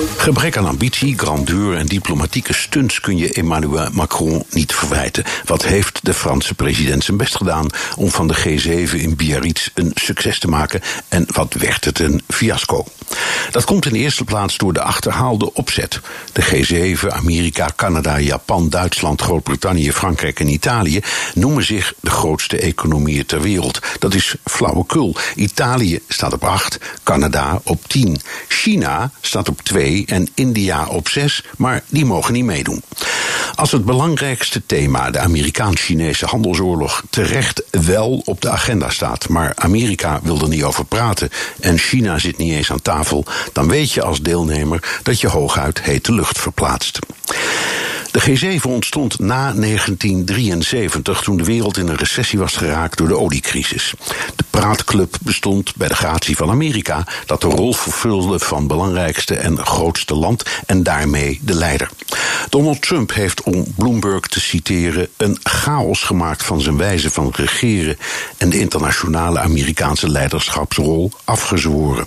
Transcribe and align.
Gebrek 0.00 0.56
aan 0.56 0.66
ambitie, 0.66 1.18
grandeur 1.18 1.76
en 1.76 1.86
diplomatieke 1.86 2.52
stunts 2.52 3.00
kun 3.00 3.16
je 3.16 3.32
Emmanuel 3.32 3.88
Macron 3.92 4.44
niet 4.50 4.74
verwijten. 4.74 5.24
Wat 5.44 5.64
heeft 5.64 6.00
de 6.02 6.14
Franse 6.14 6.54
president 6.54 7.04
zijn 7.04 7.16
best 7.16 7.36
gedaan 7.36 7.66
om 7.96 8.10
van 8.10 8.28
de 8.28 8.36
G7 8.36 8.94
in 8.94 9.16
Biarritz 9.16 9.68
een 9.74 9.90
succes 9.94 10.38
te 10.38 10.48
maken 10.48 10.80
en 11.08 11.26
wat 11.32 11.54
werd 11.54 11.84
het 11.84 11.98
een 11.98 12.22
fiasco? 12.28 12.84
Dat 13.50 13.64
komt 13.64 13.86
in 13.86 13.92
de 13.92 13.98
eerste 13.98 14.24
plaats 14.24 14.56
door 14.56 14.72
de 14.72 14.82
achterhaalde 14.82 15.54
opzet. 15.54 16.00
De 16.32 16.44
G7, 16.44 17.08
Amerika, 17.08 17.68
Canada, 17.76 18.18
Japan, 18.18 18.68
Duitsland, 18.68 19.20
Groot-Brittannië, 19.20 19.92
Frankrijk 19.92 20.40
en 20.40 20.48
Italië 20.48 21.00
noemen 21.34 21.64
zich 21.64 21.94
de 22.00 22.10
grootste 22.10 22.58
economieën 22.58 23.26
ter 23.26 23.40
wereld. 23.40 23.78
Dat 23.98 24.14
is 24.14 24.34
flauwekul. 24.44 25.16
Italië 25.34 26.00
staat 26.08 26.32
op 26.32 26.44
8, 26.44 26.78
Canada 27.02 27.60
op 27.64 27.88
10. 27.88 28.20
China 28.48 29.10
staat 29.20 29.48
op 29.48 29.62
2 29.62 30.04
en 30.06 30.28
India 30.34 30.86
op 30.86 31.08
6, 31.08 31.44
maar 31.56 31.82
die 31.88 32.04
mogen 32.04 32.32
niet 32.32 32.44
meedoen. 32.44 32.82
Als 33.54 33.72
het 33.72 33.84
belangrijkste 33.84 34.66
thema, 34.66 35.10
de 35.10 35.18
Amerikaans-Chinese 35.18 36.26
handelsoorlog, 36.26 37.02
terecht 37.10 37.62
wel 37.70 38.22
op 38.24 38.40
de 38.40 38.50
agenda 38.50 38.90
staat, 38.90 39.28
maar 39.28 39.52
Amerika 39.54 40.20
wil 40.22 40.40
er 40.40 40.48
niet 40.48 40.62
over 40.62 40.84
praten 40.84 41.30
en 41.60 41.78
China 41.78 42.18
zit 42.18 42.38
niet 42.38 42.52
eens 42.52 42.70
aan 42.70 42.82
tafel, 42.82 43.24
dan 43.52 43.68
weet 43.68 43.92
je 43.92 44.02
als 44.02 44.20
deelnemer 44.20 45.00
dat 45.02 45.20
je 45.20 45.28
hooguit 45.28 45.82
hete 45.82 46.12
lucht 46.12 46.38
verplaatst. 46.38 46.98
De 48.10 48.20
G7 48.20 48.62
ontstond 48.62 49.18
na 49.18 49.52
1973, 49.52 51.20
toen 51.20 51.36
de 51.36 51.44
wereld 51.44 51.76
in 51.76 51.88
een 51.88 51.96
recessie 51.96 52.38
was 52.38 52.56
geraakt 52.56 52.98
door 52.98 53.08
de 53.08 53.18
oliecrisis. 53.18 53.94
De 54.36 54.44
praatclub 54.50 55.16
bestond 55.20 55.76
bij 55.76 55.88
de 55.88 55.94
gratie 55.94 56.36
van 56.36 56.50
Amerika, 56.50 57.06
dat 57.26 57.40
de 57.40 57.46
rol 57.46 57.74
vervulde 57.74 58.38
van 58.38 58.66
belangrijkste 58.66 59.34
en 59.34 59.66
grootste 59.66 60.14
land 60.14 60.42
en 60.66 60.82
daarmee 60.82 61.40
de 61.42 61.54
leider. 61.54 61.90
Donald 62.48 62.82
Trump 62.82 63.14
heeft, 63.14 63.42
om 63.42 63.64
Bloomberg 63.76 64.26
te 64.26 64.40
citeren, 64.40 65.08
een 65.16 65.38
chaos 65.42 66.02
gemaakt 66.02 66.44
van 66.44 66.60
zijn 66.60 66.76
wijze 66.76 67.10
van 67.10 67.32
regeren 67.36 67.98
en 68.36 68.50
de 68.50 68.58
internationale 68.58 69.38
Amerikaanse 69.38 70.08
leiderschapsrol 70.08 71.10
afgezworen. 71.24 72.06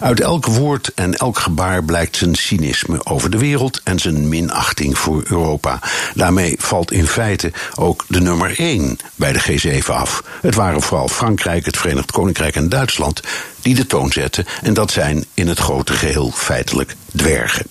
Uit 0.00 0.20
elk 0.20 0.46
woord 0.46 0.92
en 0.94 1.14
elk 1.14 1.38
gebaar 1.38 1.84
blijkt 1.84 2.16
zijn 2.16 2.34
cynisme 2.34 3.04
over 3.04 3.30
de 3.30 3.38
wereld 3.38 3.80
en 3.84 3.98
zijn 3.98 4.28
minachting 4.28 4.98
voor 4.98 5.22
Europa. 5.24 5.80
Daarmee 6.14 6.54
valt 6.58 6.92
in 6.92 7.06
feite 7.06 7.52
ook 7.74 8.04
de 8.08 8.20
nummer 8.20 8.58
1 8.58 8.98
bij 9.14 9.32
de 9.32 9.42
G7 9.42 9.86
af. 9.86 10.22
Het 10.40 10.54
waren 10.54 10.82
vooral 10.82 11.08
Frankrijk, 11.08 11.64
het 11.64 11.76
Verenigd 11.76 12.12
Koninkrijk 12.12 12.56
en 12.56 12.68
Duitsland 12.68 13.20
die 13.62 13.74
de 13.74 13.86
toon 13.86 14.12
zetten, 14.12 14.46
en 14.62 14.74
dat 14.74 14.90
zijn 14.90 15.24
in 15.34 15.48
het 15.48 15.58
grote 15.58 15.92
geheel 15.92 16.30
feitelijk 16.34 16.96
dwergen. 17.16 17.66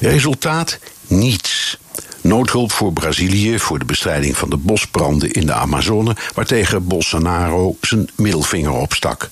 Resultaat 0.00 0.78
niets. 1.10 1.78
Noodhulp 2.20 2.72
voor 2.72 2.92
Brazilië 2.92 3.58
voor 3.58 3.78
de 3.78 3.84
bestrijding 3.84 4.36
van 4.36 4.50
de 4.50 4.56
bosbranden 4.56 5.30
in 5.30 5.46
de 5.46 5.52
Amazone, 5.52 6.16
waartegen 6.34 6.86
Bolsonaro 6.86 7.76
zijn 7.80 8.10
middelvinger 8.16 8.72
opstak. 8.72 9.30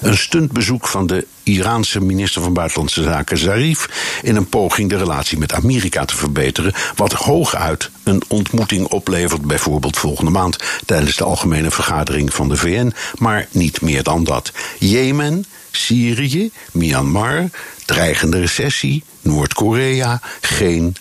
Een 0.00 0.18
stuntbezoek 0.18 0.88
van 0.88 1.06
de 1.06 1.26
Iraanse 1.42 2.00
minister 2.00 2.42
van 2.42 2.52
Buitenlandse 2.52 3.02
Zaken 3.02 3.38
Zarif 3.38 3.88
in 4.22 4.36
een 4.36 4.48
poging 4.48 4.90
de 4.90 4.96
relatie 4.96 5.38
met 5.38 5.52
Amerika 5.52 6.04
te 6.04 6.16
verbeteren, 6.16 6.74
wat 6.96 7.12
hooguit 7.12 7.90
een 8.02 8.22
ontmoeting 8.28 8.86
oplevert, 8.86 9.42
bijvoorbeeld 9.42 9.96
volgende 9.96 10.30
maand 10.30 10.56
tijdens 10.86 11.16
de 11.16 11.24
algemene 11.24 11.70
vergadering 11.70 12.34
van 12.34 12.48
de 12.48 12.56
VN, 12.56 12.92
maar 13.18 13.48
niet 13.50 13.80
meer 13.80 14.02
dan 14.02 14.24
dat. 14.24 14.52
Jemen, 14.78 15.44
Syrië, 15.70 16.50
Myanmar, 16.72 17.50
dreigende 17.86 18.40
recessie, 18.40 19.04
Noord-Korea, 19.20 20.20
geen 20.40 20.96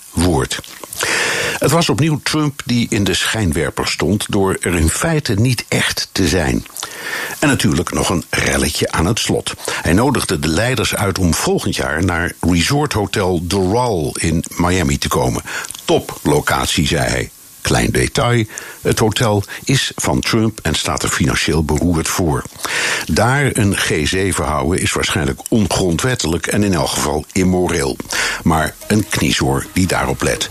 Het 1.60 1.72
was 1.72 1.90
opnieuw 1.90 2.20
Trump 2.24 2.62
die 2.66 2.88
in 2.90 3.04
de 3.04 3.14
schijnwerper 3.14 3.88
stond 3.88 4.26
door 4.30 4.58
er 4.62 4.76
in 4.76 4.90
feite 4.90 5.34
niet 5.34 5.66
echt 5.68 6.10
te 6.12 6.28
zijn. 6.28 6.66
En 7.40 7.48
natuurlijk 7.48 7.94
nog 7.94 8.10
een 8.10 8.24
relletje 8.30 8.92
aan 8.92 9.06
het 9.06 9.20
slot. 9.20 9.54
Hij 9.82 9.94
nodigde 9.94 10.40
de 10.40 10.48
leiders 10.48 10.96
uit 10.96 11.20
om 11.20 11.34
volgend 11.34 11.76
jaar 11.76 12.06
naar 12.06 12.32
Resort 12.40 12.94
Hotel 12.94 13.40
Doral 13.44 14.16
in 14.20 14.44
Miami 14.50 14.98
te 14.98 15.08
komen. 15.08 15.44
Toplocatie, 15.86 16.88
zei 16.88 17.10
hij. 17.10 17.32
Klein 17.68 17.92
detail: 17.92 18.46
het 18.82 19.00
hotel 19.00 19.44
is 19.64 19.92
van 19.96 20.20
Trump 20.20 20.60
en 20.62 20.76
staat 20.76 21.04
er 21.04 21.10
financieel 21.10 21.64
beroerd 21.64 22.08
voor. 22.08 22.44
Daar 23.06 23.50
een 23.54 23.78
G7 23.78 24.36
houden 24.36 24.82
is 24.82 24.92
waarschijnlijk 24.92 25.42
ongrondwettelijk 25.50 26.48
en 26.48 26.64
in 26.64 26.74
elk 26.74 26.90
geval 26.90 27.26
immoreel. 27.32 27.98
Maar 28.44 28.76
een 28.88 29.10
kniezoor 29.10 29.66
die 29.74 29.88
daarop 29.88 30.22
let. 30.22 30.50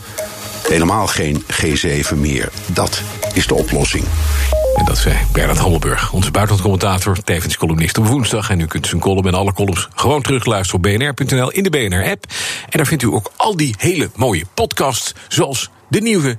Helemaal 0.68 1.06
geen 1.06 1.42
G7 1.42 2.16
meer. 2.16 2.48
Dat 2.66 3.02
is 3.32 3.46
de 3.46 3.54
oplossing. 3.54 4.04
En 4.74 4.84
dat 4.84 4.98
zei 4.98 5.16
Bernard 5.32 5.58
Hammelburg, 5.58 6.12
onze 6.12 6.30
buitenlandcommentator, 6.30 7.22
tevens 7.22 7.56
columnist 7.56 7.98
op 7.98 8.06
woensdag. 8.06 8.50
En 8.50 8.60
u 8.60 8.66
kunt 8.66 8.86
zijn 8.86 9.00
column 9.00 9.26
en 9.26 9.34
alle 9.34 9.52
columns 9.52 9.88
gewoon 9.94 10.22
terugluisteren 10.22 10.84
op 10.84 11.14
bnr.nl 11.16 11.50
in 11.50 11.62
de 11.62 11.70
BNR-app. 11.70 12.24
En 12.68 12.76
daar 12.76 12.86
vindt 12.86 13.02
u 13.02 13.06
ook 13.06 13.30
al 13.36 13.56
die 13.56 13.74
hele 13.78 14.10
mooie 14.16 14.44
podcasts, 14.54 15.14
zoals 15.28 15.70
de 15.88 16.00
nieuwe 16.00 16.38